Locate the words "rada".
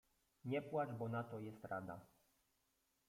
1.65-2.01